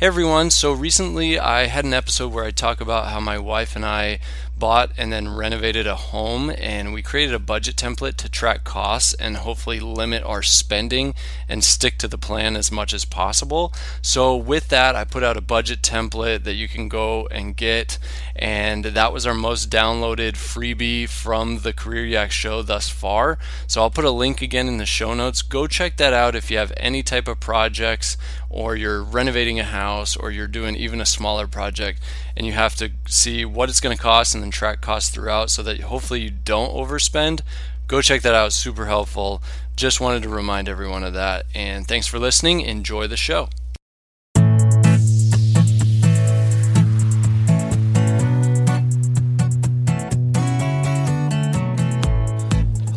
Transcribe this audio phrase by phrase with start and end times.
[0.00, 3.76] Hey everyone, so recently I had an episode where I talk about how my wife
[3.76, 4.20] and I
[4.58, 9.12] bought and then renovated a home and we created a budget template to track costs
[9.14, 11.14] and hopefully limit our spending
[11.48, 13.74] and stick to the plan as much as possible.
[14.00, 17.98] So with that, I put out a budget template that you can go and get
[18.34, 23.38] and that was our most downloaded freebie from the Career Yak show thus far.
[23.66, 25.42] So I'll put a link again in the show notes.
[25.42, 28.16] Go check that out if you have any type of projects
[28.48, 29.89] or you're renovating a house
[30.20, 32.00] or you're doing even a smaller project
[32.36, 35.50] and you have to see what it's going to cost and then track costs throughout
[35.50, 37.40] so that hopefully you don't overspend.
[37.86, 39.42] Go check that out, super helpful.
[39.74, 41.46] Just wanted to remind everyone of that.
[41.54, 42.60] And thanks for listening.
[42.60, 43.48] Enjoy the show.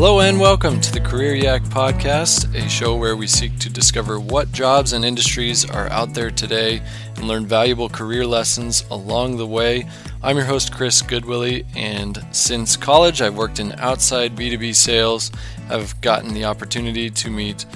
[0.00, 4.20] Hello and welcome to the Career Yak Podcast, a show where we seek to discover
[4.20, 6.80] what jobs and industries are out there today
[7.16, 9.88] and learn valuable career lessons along the way.
[10.22, 15.32] I'm your host, Chris Goodwillie, and since college, I've worked in outside B2B sales.
[15.68, 17.66] I've gotten the opportunity to meet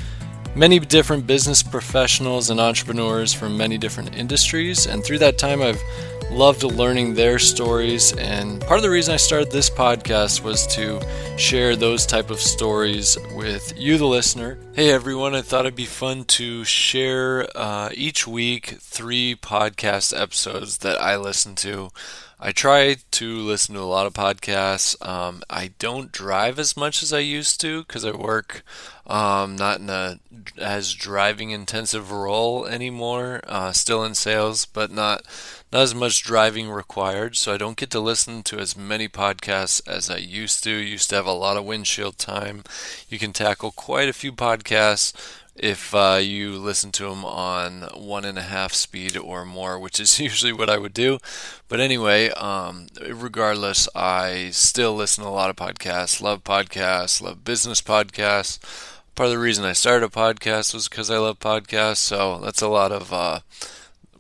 [0.55, 5.83] many different business professionals and entrepreneurs from many different industries, and through that time, I've
[6.33, 10.99] loved learning their stories and part of the reason I started this podcast was to
[11.37, 14.57] share those type of stories with you the listener.
[14.73, 20.79] Hey everyone, I thought it'd be fun to share uh, each week three podcast episodes
[20.79, 21.91] that I listen to.
[22.45, 25.01] I try to listen to a lot of podcasts.
[25.07, 28.65] Um, I don't drive as much as I used to because I work
[29.07, 30.19] um, not in a
[30.59, 33.43] as driving intensive role anymore.
[33.47, 35.23] Uh, still in sales, but not
[35.73, 37.37] not as much driving required.
[37.37, 40.71] So I don't get to listen to as many podcasts as I used to.
[40.71, 42.65] Used to have a lot of windshield time.
[43.09, 45.13] You can tackle quite a few podcasts
[45.55, 50.01] if uh, you listen to them on one and a half speed or more, which
[50.01, 51.19] is usually what I would do.
[51.69, 57.45] But anyway, um, regardless, I still listen to a lot of podcasts, love podcasts, love
[57.45, 58.59] business podcasts.
[59.15, 62.63] Part of the reason I started a podcast was because I love podcasts, so that's
[62.63, 63.41] a lot of uh,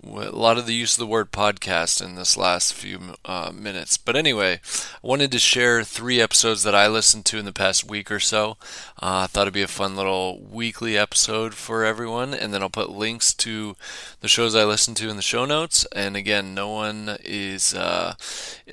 [0.04, 3.96] a lot of the use of the word podcast in this last few uh, minutes.
[3.96, 7.88] But anyway, I wanted to share three episodes that I listened to in the past
[7.88, 8.56] week or so.
[9.00, 12.70] Uh, I thought it'd be a fun little weekly episode for everyone, and then I'll
[12.70, 13.76] put links to
[14.20, 15.86] the shows I listened to in the show notes.
[15.94, 18.14] And again, no one is uh,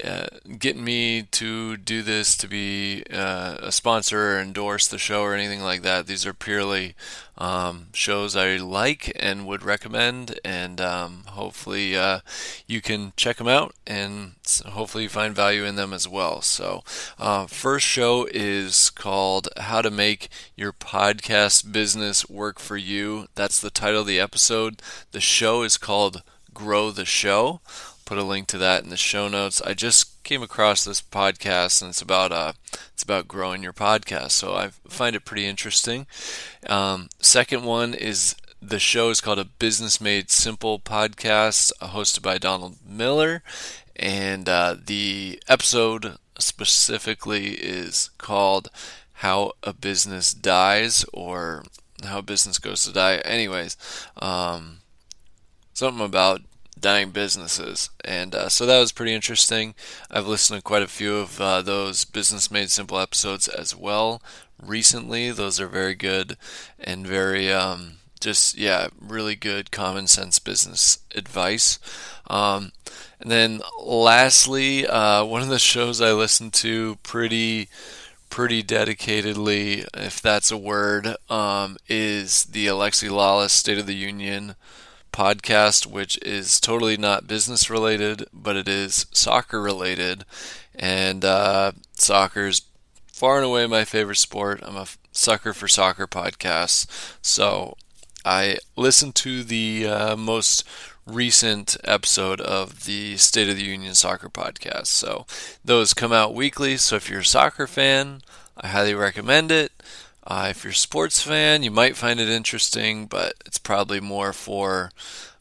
[0.03, 5.22] uh getting me to do this to be uh, a sponsor or endorse the show
[5.22, 6.07] or anything like that.
[6.07, 6.95] These are purely
[7.39, 12.19] um, shows I like and would recommend, and um, hopefully uh,
[12.68, 14.34] you can check them out and
[14.66, 16.41] hopefully find value in them as well.
[16.41, 16.84] So,
[17.18, 23.28] uh, first show is called How to Make Your Podcast Business Work for You.
[23.35, 24.81] That's the title of the episode.
[25.12, 27.62] The show is called Grow the Show.
[28.06, 29.62] Put a link to that in the show notes.
[29.62, 32.53] I just came across this podcast, and it's about uh,
[32.91, 34.31] it's about growing your podcast.
[34.31, 36.07] So I find it pretty interesting.
[36.68, 42.37] Um, second one is the show is called a Business Made Simple podcast, hosted by
[42.37, 43.41] Donald Miller,
[43.95, 48.69] and uh, the episode specifically is called
[49.13, 51.63] "How a Business Dies" or
[52.03, 53.77] "How a Business Goes to Die." Anyways,
[54.17, 54.79] um,
[55.73, 56.41] something about
[56.79, 57.89] dying businesses.
[58.03, 59.75] And uh, so that was pretty interesting.
[60.09, 64.21] I've listened to quite a few of uh, those Business Made Simple episodes as well
[64.61, 65.31] recently.
[65.31, 66.37] Those are very good
[66.79, 71.80] and very, um, just, yeah, really good common sense business advice.
[72.28, 72.72] Um,
[73.19, 77.69] and then lastly, uh, one of the shows I listen to pretty
[78.30, 84.56] pretty dedicatedly, if that's a word, um, is the Alexi Lalas State of the Union
[85.12, 90.25] podcast, which is totally not business related, but it is soccer related.
[90.75, 92.62] And uh, soccer is
[93.07, 94.62] far and away my favorite sport.
[94.63, 96.88] I'm a sucker for soccer podcasts.
[97.22, 97.75] So
[98.29, 100.63] I listened to the uh, most
[101.07, 104.86] recent episode of the State of the Union Soccer podcast.
[104.86, 105.25] So
[105.65, 106.77] those come out weekly.
[106.77, 108.21] So if you're a soccer fan,
[108.56, 109.71] I highly recommend it.
[110.27, 114.31] Uh, if you're a sports fan, you might find it interesting, but it's probably more
[114.31, 114.92] for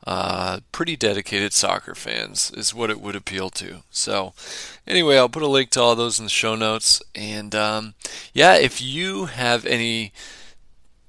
[0.07, 3.83] uh, pretty dedicated soccer fans, is what it would appeal to.
[3.91, 4.33] So,
[4.87, 7.03] anyway, I'll put a link to all those in the show notes.
[7.15, 7.93] And um,
[8.33, 10.15] yeah, if you have any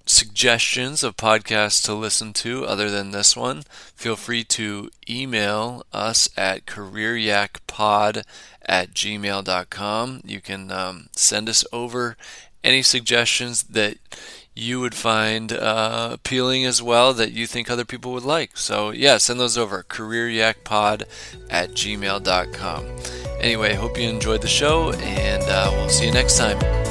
[0.10, 3.64] suggestions of podcasts to listen to other than this one,
[3.96, 8.24] feel free to email us at careeryakpod
[8.66, 10.22] at gmail.com.
[10.26, 12.18] You can um, send us over
[12.64, 13.98] any suggestions that
[14.56, 18.58] you would find uh, appealing as well that you think other people would like.
[18.58, 21.04] So, yeah, send those over careeryakpod
[21.50, 22.86] at gmail.com.
[23.40, 26.89] Anyway, hope you enjoyed the show, and uh, we'll see you next time.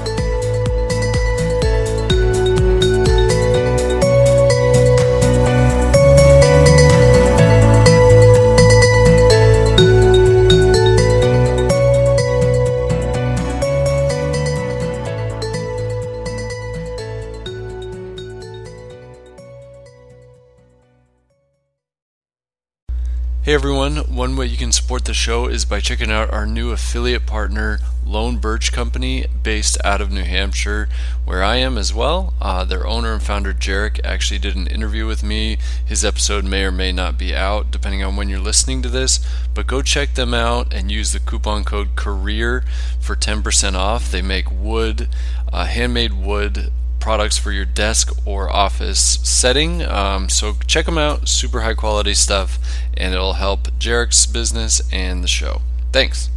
[23.49, 26.71] Hey everyone, one way you can support the show is by checking out our new
[26.71, 30.87] affiliate partner, Lone Birch Company, based out of New Hampshire,
[31.25, 32.35] where I am as well.
[32.43, 35.57] Uh, their owner and founder, Jarek, actually did an interview with me.
[35.83, 39.19] His episode may or may not be out, depending on when you're listening to this,
[39.55, 42.65] but go check them out and use the coupon code CAREER
[43.01, 44.11] for 10% off.
[44.11, 45.09] They make wood,
[45.51, 46.71] uh, handmade wood
[47.09, 49.81] products for your desk or office setting.
[49.81, 52.59] Um, so check them out, super high quality stuff,
[52.99, 55.63] and it'll help Jarek's business and the show.
[55.91, 56.29] Thanks.